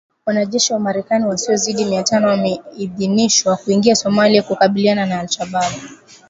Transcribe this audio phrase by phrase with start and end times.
[0.25, 5.73] Wanajeshi wa Marekani wasiozidi mia tano wameidhinishwa kuingia Somalia kukabiliana na Al Shabaab.